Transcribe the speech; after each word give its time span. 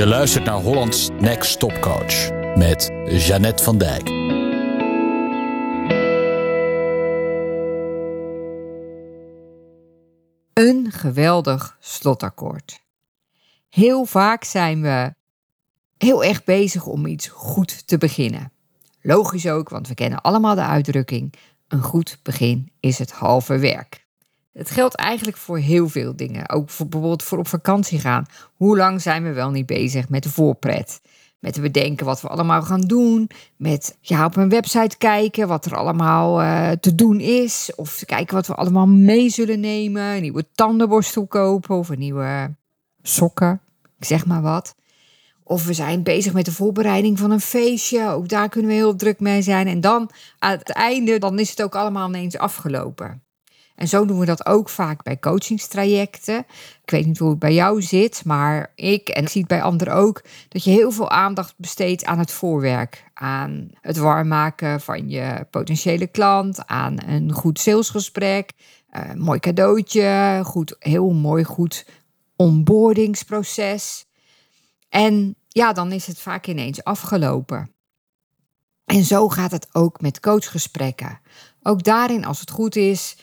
Je 0.00 0.06
luistert 0.06 0.44
naar 0.44 0.60
Hollands 0.60 1.08
Next 1.18 1.58
Top 1.58 1.80
Coach 1.80 2.30
met 2.56 2.90
Jeannette 3.04 3.62
van 3.62 3.78
Dijk. 3.78 4.08
Een 10.52 10.92
geweldig 10.92 11.76
slotakkoord. 11.80 12.80
Heel 13.68 14.04
vaak 14.04 14.44
zijn 14.44 14.82
we 14.82 15.14
heel 15.98 16.24
erg 16.24 16.44
bezig 16.44 16.86
om 16.86 17.06
iets 17.06 17.28
goed 17.28 17.86
te 17.86 17.98
beginnen. 17.98 18.52
Logisch 19.00 19.46
ook, 19.46 19.68
want 19.68 19.88
we 19.88 19.94
kennen 19.94 20.20
allemaal 20.20 20.54
de 20.54 20.64
uitdrukking: 20.64 21.34
een 21.68 21.82
goed 21.82 22.18
begin 22.22 22.72
is 22.80 22.98
het 22.98 23.12
halve 23.12 23.58
werk. 23.58 23.99
Het 24.52 24.70
geldt 24.70 24.94
eigenlijk 24.94 25.36
voor 25.36 25.58
heel 25.58 25.88
veel 25.88 26.16
dingen. 26.16 26.48
Ook 26.48 26.70
voor, 26.70 26.86
bijvoorbeeld 26.86 27.22
voor 27.22 27.38
op 27.38 27.48
vakantie 27.48 27.98
gaan. 27.98 28.26
Hoe 28.56 28.76
lang 28.76 29.02
zijn 29.02 29.22
we 29.22 29.32
wel 29.32 29.50
niet 29.50 29.66
bezig 29.66 30.08
met 30.08 30.22
de 30.22 30.30
voorpret? 30.30 31.00
Met 31.38 31.60
bedenken 31.60 32.06
wat 32.06 32.20
we 32.20 32.28
allemaal 32.28 32.62
gaan 32.62 32.80
doen. 32.80 33.30
Met 33.56 33.96
ja, 34.00 34.24
op 34.24 34.36
een 34.36 34.48
website 34.48 34.96
kijken 34.98 35.48
wat 35.48 35.64
er 35.64 35.76
allemaal 35.76 36.42
uh, 36.42 36.70
te 36.70 36.94
doen 36.94 37.20
is. 37.20 37.72
Of 37.76 38.02
kijken 38.04 38.34
wat 38.34 38.46
we 38.46 38.54
allemaal 38.54 38.86
mee 38.86 39.28
zullen 39.28 39.60
nemen. 39.60 40.02
Een 40.02 40.22
nieuwe 40.22 40.46
tandenborstel 40.54 41.26
kopen 41.26 41.76
of 41.76 41.88
een 41.88 41.98
nieuwe 41.98 42.54
sokken. 43.02 43.60
Ik 43.98 44.04
zeg 44.04 44.26
maar 44.26 44.42
wat. 44.42 44.74
Of 45.42 45.64
we 45.64 45.72
zijn 45.72 46.02
bezig 46.02 46.32
met 46.32 46.44
de 46.44 46.52
voorbereiding 46.52 47.18
van 47.18 47.30
een 47.30 47.40
feestje. 47.40 48.08
Ook 48.08 48.28
daar 48.28 48.48
kunnen 48.48 48.70
we 48.70 48.76
heel 48.76 48.96
druk 48.96 49.20
mee 49.20 49.42
zijn. 49.42 49.66
En 49.66 49.80
dan 49.80 50.10
aan 50.38 50.58
het 50.58 50.70
einde, 50.70 51.18
dan 51.18 51.38
is 51.38 51.50
het 51.50 51.62
ook 51.62 51.74
allemaal 51.74 52.08
ineens 52.08 52.38
afgelopen. 52.38 53.22
En 53.80 53.88
zo 53.88 54.04
doen 54.04 54.18
we 54.18 54.26
dat 54.26 54.46
ook 54.46 54.68
vaak 54.68 55.02
bij 55.02 55.18
coachingstrajecten. 55.18 56.38
Ik 56.82 56.90
weet 56.90 57.06
niet 57.06 57.18
hoe 57.18 57.30
het 57.30 57.38
bij 57.38 57.54
jou 57.54 57.82
zit, 57.82 58.24
maar 58.24 58.72
ik 58.74 59.08
en 59.08 59.22
ik 59.22 59.28
zie 59.28 59.40
het 59.40 59.50
bij 59.50 59.62
anderen 59.62 59.94
ook, 59.94 60.22
dat 60.48 60.64
je 60.64 60.70
heel 60.70 60.90
veel 60.90 61.10
aandacht 61.10 61.54
besteedt 61.56 62.04
aan 62.04 62.18
het 62.18 62.30
voorwerk. 62.30 63.04
Aan 63.14 63.70
het 63.80 63.96
warm 63.96 64.28
maken 64.28 64.80
van 64.80 65.08
je 65.08 65.46
potentiële 65.50 66.06
klant, 66.06 66.66
aan 66.66 66.96
een 67.06 67.32
goed 67.32 67.58
salesgesprek, 67.58 68.52
eh, 68.90 69.12
mooi 69.12 69.38
cadeautje, 69.38 70.40
goed, 70.44 70.76
heel 70.78 71.10
mooi 71.10 71.44
goed 71.44 71.86
onboardingsproces. 72.36 74.06
En 74.88 75.36
ja, 75.48 75.72
dan 75.72 75.92
is 75.92 76.06
het 76.06 76.20
vaak 76.20 76.46
ineens 76.46 76.84
afgelopen. 76.84 77.74
En 78.84 79.04
zo 79.04 79.28
gaat 79.28 79.50
het 79.50 79.68
ook 79.72 80.00
met 80.00 80.20
coachgesprekken. 80.20 81.20
Ook 81.62 81.82
daarin, 81.82 82.24
als 82.24 82.40
het 82.40 82.50
goed 82.50 82.76
is, 82.76 83.16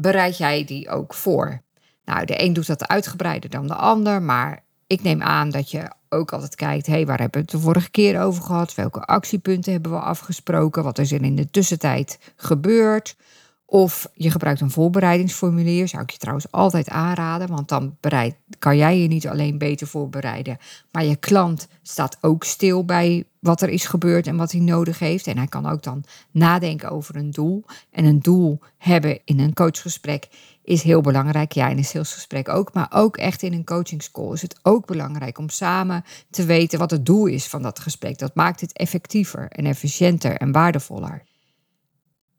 bereid 0.00 0.36
jij 0.36 0.64
die 0.64 0.88
ook 0.88 1.14
voor? 1.14 1.62
Nou, 2.04 2.24
de 2.24 2.42
een 2.42 2.52
doet 2.52 2.66
dat 2.66 2.88
uitgebreider 2.88 3.50
dan 3.50 3.66
de 3.66 3.74
ander, 3.74 4.22
maar 4.22 4.62
ik 4.86 5.02
neem 5.02 5.22
aan 5.22 5.50
dat 5.50 5.70
je 5.70 5.90
ook 6.08 6.32
altijd 6.32 6.54
kijkt, 6.54 6.86
hé, 6.86 6.92
hey, 6.92 7.06
waar 7.06 7.18
hebben 7.18 7.40
we 7.40 7.46
het 7.46 7.56
de 7.56 7.66
vorige 7.66 7.90
keer 7.90 8.20
over 8.20 8.42
gehad? 8.42 8.74
Welke 8.74 9.00
actiepunten 9.00 9.72
hebben 9.72 9.92
we 9.92 9.98
afgesproken? 9.98 10.82
Wat 10.82 10.98
is 10.98 11.12
er 11.12 11.22
in 11.22 11.36
de 11.36 11.50
tussentijd 11.50 12.18
gebeurd? 12.36 13.16
Of 13.64 14.10
je 14.14 14.30
gebruikt 14.30 14.60
een 14.60 14.70
voorbereidingsformulier, 14.70 15.88
zou 15.88 16.02
ik 16.02 16.10
je 16.10 16.18
trouwens 16.18 16.50
altijd 16.50 16.88
aanraden, 16.88 17.48
want 17.48 17.68
dan 17.68 17.96
bereid, 18.00 18.36
kan 18.58 18.76
jij 18.76 18.98
je 18.98 19.08
niet 19.08 19.28
alleen 19.28 19.58
beter 19.58 19.86
voorbereiden, 19.86 20.58
maar 20.92 21.04
je 21.04 21.16
klant 21.16 21.68
staat 21.82 22.18
ook 22.20 22.44
stil 22.44 22.84
bij 22.84 23.24
wat 23.40 23.62
er 23.62 23.68
is 23.68 23.86
gebeurd 23.86 24.26
en 24.26 24.36
wat 24.36 24.52
hij 24.52 24.60
nodig 24.60 24.98
heeft. 24.98 25.26
En 25.26 25.36
hij 25.36 25.46
kan 25.46 25.66
ook 25.66 25.82
dan 25.82 26.04
nadenken 26.30 26.90
over 26.90 27.16
een 27.16 27.30
doel. 27.30 27.64
En 27.90 28.04
een 28.04 28.20
doel 28.20 28.60
hebben 28.78 29.20
in 29.24 29.40
een 29.40 29.54
coachgesprek 29.54 30.28
is 30.62 30.82
heel 30.82 31.00
belangrijk. 31.00 31.52
Ja, 31.52 31.68
in 31.68 31.76
een 31.76 31.84
salesgesprek 31.84 32.48
ook, 32.48 32.72
maar 32.72 32.88
ook 32.90 33.16
echt 33.16 33.42
in 33.42 33.52
een 33.52 33.64
coachingscall 33.64 34.32
is 34.32 34.42
het 34.42 34.58
ook 34.62 34.86
belangrijk 34.86 35.38
om 35.38 35.48
samen 35.48 36.04
te 36.30 36.44
weten 36.44 36.78
wat 36.78 36.90
het 36.90 37.06
doel 37.06 37.26
is 37.26 37.46
van 37.46 37.62
dat 37.62 37.78
gesprek. 37.78 38.18
Dat 38.18 38.34
maakt 38.34 38.60
het 38.60 38.72
effectiever 38.72 39.48
en 39.48 39.64
efficiënter 39.64 40.36
en 40.36 40.52
waardevoller. 40.52 41.22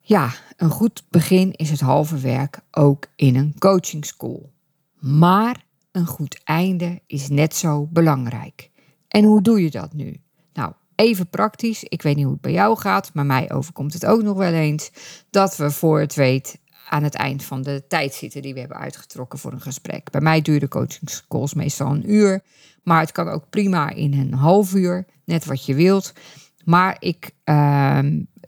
Ja, 0.00 0.32
een 0.56 0.70
goed 0.70 1.04
begin 1.10 1.52
is 1.52 1.70
het 1.70 1.80
halve 1.80 2.18
werk 2.18 2.60
ook 2.70 3.06
in 3.16 3.36
een 3.36 3.54
coachingschool. 3.58 4.52
Maar 4.98 5.64
een 5.92 6.06
goed 6.06 6.40
einde 6.44 7.02
is 7.06 7.28
net 7.28 7.54
zo 7.54 7.86
belangrijk. 7.86 8.70
En 9.08 9.24
hoe 9.24 9.42
doe 9.42 9.62
je 9.62 9.70
dat 9.70 9.92
nu? 9.92 10.20
Nou, 10.52 10.72
even 10.98 11.28
praktisch. 11.28 11.84
Ik 11.84 12.02
weet 12.02 12.16
niet 12.16 12.24
hoe 12.24 12.32
het 12.32 12.42
bij 12.42 12.52
jou 12.52 12.78
gaat, 12.78 13.10
maar 13.14 13.26
mij 13.26 13.52
overkomt 13.52 13.92
het 13.92 14.06
ook 14.06 14.22
nog 14.22 14.36
wel 14.36 14.52
eens 14.52 14.90
dat 15.30 15.56
we 15.56 15.70
voor 15.70 16.00
het 16.00 16.14
weet 16.14 16.58
aan 16.88 17.02
het 17.02 17.14
eind 17.14 17.44
van 17.44 17.62
de 17.62 17.84
tijd 17.88 18.14
zitten 18.14 18.42
die 18.42 18.54
we 18.54 18.60
hebben 18.60 18.78
uitgetrokken 18.78 19.38
voor 19.38 19.52
een 19.52 19.60
gesprek. 19.60 20.10
Bij 20.10 20.20
mij 20.20 20.42
duren 20.42 20.68
coachingscalls 20.68 21.54
meestal 21.54 21.90
een 21.90 22.12
uur, 22.12 22.42
maar 22.82 23.00
het 23.00 23.12
kan 23.12 23.28
ook 23.28 23.50
prima 23.50 23.90
in 23.90 24.12
een 24.12 24.34
half 24.34 24.74
uur, 24.74 25.06
net 25.24 25.44
wat 25.44 25.66
je 25.66 25.74
wilt. 25.74 26.12
Maar 26.64 26.96
ik 26.98 27.30
uh, 27.44 27.98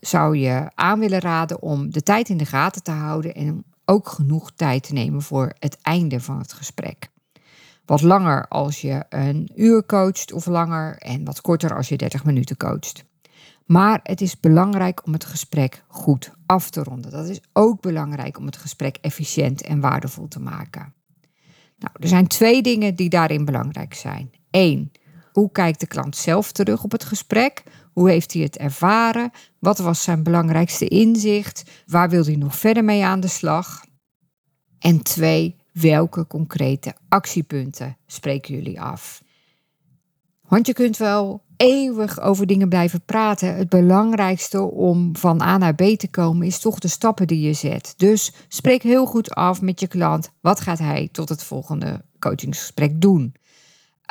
zou 0.00 0.36
je 0.36 0.70
aan 0.74 0.98
willen 0.98 1.20
raden 1.20 1.62
om 1.62 1.90
de 1.90 2.02
tijd 2.02 2.28
in 2.28 2.36
de 2.36 2.46
gaten 2.46 2.82
te 2.82 2.90
houden 2.90 3.34
en 3.34 3.64
ook 3.84 4.08
genoeg 4.08 4.52
tijd 4.52 4.82
te 4.82 4.92
nemen 4.92 5.22
voor 5.22 5.52
het 5.58 5.78
einde 5.82 6.20
van 6.20 6.38
het 6.38 6.52
gesprek. 6.52 7.08
Wat 7.90 8.02
langer 8.02 8.48
als 8.48 8.80
je 8.80 9.04
een 9.08 9.50
uur 9.54 9.86
coacht 9.86 10.32
of 10.32 10.46
langer 10.46 10.96
en 10.96 11.24
wat 11.24 11.40
korter 11.40 11.76
als 11.76 11.88
je 11.88 11.96
30 11.96 12.24
minuten 12.24 12.56
coacht. 12.56 13.04
Maar 13.66 14.00
het 14.02 14.20
is 14.20 14.40
belangrijk 14.40 15.06
om 15.06 15.12
het 15.12 15.24
gesprek 15.24 15.84
goed 15.88 16.32
af 16.46 16.70
te 16.70 16.82
ronden. 16.82 17.10
Dat 17.10 17.28
is 17.28 17.40
ook 17.52 17.80
belangrijk 17.80 18.38
om 18.38 18.46
het 18.46 18.56
gesprek 18.56 18.98
efficiënt 19.00 19.62
en 19.62 19.80
waardevol 19.80 20.28
te 20.28 20.40
maken. 20.40 20.94
Nou, 21.78 21.92
er 22.00 22.08
zijn 22.08 22.26
twee 22.26 22.62
dingen 22.62 22.94
die 22.94 23.08
daarin 23.08 23.44
belangrijk 23.44 23.94
zijn. 23.94 24.30
Eén, 24.50 24.92
hoe 25.32 25.52
kijkt 25.52 25.80
de 25.80 25.86
klant 25.86 26.16
zelf 26.16 26.52
terug 26.52 26.84
op 26.84 26.92
het 26.92 27.04
gesprek? 27.04 27.62
Hoe 27.92 28.10
heeft 28.10 28.32
hij 28.32 28.42
het 28.42 28.56
ervaren? 28.56 29.30
Wat 29.58 29.78
was 29.78 30.02
zijn 30.02 30.22
belangrijkste 30.22 30.88
inzicht? 30.88 31.70
Waar 31.86 32.10
wil 32.10 32.24
hij 32.24 32.36
nog 32.36 32.56
verder 32.56 32.84
mee 32.84 33.04
aan 33.04 33.20
de 33.20 33.28
slag? 33.28 33.84
En 34.78 35.02
twee, 35.02 35.59
welke 35.72 36.26
concrete 36.26 36.94
actiepunten 37.08 37.96
spreken 38.06 38.54
jullie 38.54 38.80
af? 38.80 39.22
Want 40.48 40.66
je 40.66 40.72
kunt 40.72 40.96
wel 40.96 41.42
eeuwig 41.56 42.20
over 42.20 42.46
dingen 42.46 42.68
blijven 42.68 43.02
praten. 43.04 43.56
Het 43.56 43.68
belangrijkste 43.68 44.60
om 44.62 45.16
van 45.16 45.40
A 45.40 45.58
naar 45.58 45.74
B 45.74 45.82
te 45.82 46.08
komen 46.10 46.46
is 46.46 46.58
toch 46.58 46.78
de 46.78 46.88
stappen 46.88 47.26
die 47.26 47.40
je 47.40 47.52
zet. 47.52 47.94
Dus 47.96 48.32
spreek 48.48 48.82
heel 48.82 49.06
goed 49.06 49.30
af 49.34 49.60
met 49.60 49.80
je 49.80 49.86
klant. 49.86 50.30
Wat 50.40 50.60
gaat 50.60 50.78
hij 50.78 51.08
tot 51.12 51.28
het 51.28 51.42
volgende 51.42 52.04
coachingsgesprek 52.18 53.00
doen? 53.00 53.34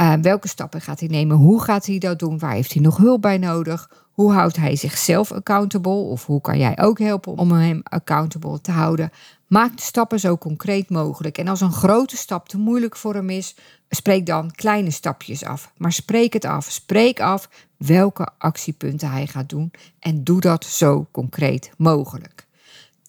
Uh, 0.00 0.14
welke 0.22 0.48
stappen 0.48 0.80
gaat 0.80 1.00
hij 1.00 1.08
nemen? 1.08 1.36
Hoe 1.36 1.62
gaat 1.62 1.86
hij 1.86 1.98
dat 1.98 2.18
doen? 2.18 2.38
Waar 2.38 2.52
heeft 2.52 2.72
hij 2.72 2.82
nog 2.82 2.96
hulp 2.96 3.22
bij 3.22 3.38
nodig? 3.38 4.06
Hoe 4.12 4.32
houdt 4.32 4.56
hij 4.56 4.76
zichzelf 4.76 5.32
accountable? 5.32 5.92
Of 5.92 6.26
hoe 6.26 6.40
kan 6.40 6.58
jij 6.58 6.78
ook 6.78 6.98
helpen 6.98 7.36
om 7.36 7.52
hem 7.52 7.80
accountable 7.82 8.60
te 8.60 8.70
houden? 8.70 9.10
Maak 9.48 9.76
de 9.76 9.82
stappen 9.82 10.20
zo 10.20 10.38
concreet 10.38 10.90
mogelijk. 10.90 11.38
En 11.38 11.48
als 11.48 11.60
een 11.60 11.72
grote 11.72 12.16
stap 12.16 12.48
te 12.48 12.58
moeilijk 12.58 12.96
voor 12.96 13.14
hem 13.14 13.30
is, 13.30 13.56
spreek 13.90 14.26
dan 14.26 14.50
kleine 14.50 14.90
stapjes 14.90 15.44
af. 15.44 15.72
Maar 15.76 15.92
spreek 15.92 16.32
het 16.32 16.44
af. 16.44 16.70
Spreek 16.70 17.20
af 17.20 17.48
welke 17.76 18.28
actiepunten 18.38 19.10
hij 19.10 19.26
gaat 19.26 19.48
doen. 19.48 19.70
En 19.98 20.24
doe 20.24 20.40
dat 20.40 20.64
zo 20.64 21.06
concreet 21.10 21.70
mogelijk. 21.76 22.46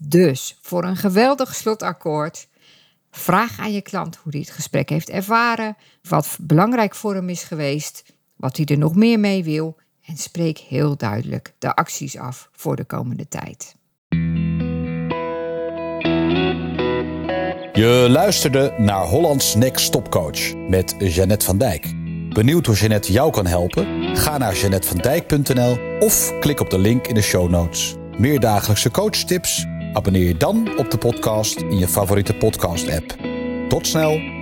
Dus 0.01 0.57
voor 0.61 0.83
een 0.83 0.97
geweldig 0.97 1.55
slotakkoord 1.55 2.47
Vraag 3.11 3.59
aan 3.59 3.73
je 3.73 3.81
klant 3.81 4.15
hoe 4.15 4.31
hij 4.31 4.41
het 4.41 4.49
gesprek 4.49 4.89
heeft 4.89 5.09
ervaren, 5.09 5.77
wat 6.01 6.37
belangrijk 6.41 6.95
voor 6.95 7.15
hem 7.15 7.29
is 7.29 7.43
geweest, 7.43 8.13
wat 8.35 8.57
hij 8.57 8.65
er 8.65 8.77
nog 8.77 8.95
meer 8.95 9.19
mee 9.19 9.43
wil 9.43 9.77
en 10.05 10.17
spreek 10.17 10.57
heel 10.57 10.97
duidelijk 10.97 11.53
de 11.59 11.75
acties 11.75 12.17
af 12.17 12.49
voor 12.51 12.75
de 12.75 12.85
komende 12.85 13.27
tijd. 13.27 13.75
Je 17.79 18.07
luisterde 18.09 18.73
naar 18.77 19.03
Hollands 19.03 19.55
Next 19.55 19.91
Top 19.91 20.11
Coach 20.11 20.55
met 20.55 20.95
Jeannette 20.97 21.45
van 21.45 21.57
Dijk. 21.57 21.93
Benieuwd 22.29 22.65
hoe 22.65 22.75
Jeannette 22.75 23.11
jou 23.11 23.31
kan 23.31 23.45
helpen? 23.45 24.15
Ga 24.17 24.37
naar 24.37 24.55
jeannettevandijk.nl 24.55 25.77
of 25.99 26.39
klik 26.39 26.59
op 26.59 26.69
de 26.69 26.79
link 26.79 27.07
in 27.07 27.13
de 27.13 27.21
show 27.21 27.49
notes. 27.49 27.95
Meer 28.17 28.39
dagelijkse 28.39 28.91
coachtips 28.91 29.65
Abonneer 29.93 30.27
je 30.27 30.37
dan 30.37 30.77
op 30.77 30.91
de 30.91 30.97
podcast 30.97 31.59
in 31.59 31.77
je 31.77 31.87
favoriete 31.87 32.33
podcast-app. 32.33 33.15
Tot 33.69 33.87
snel! 33.87 34.38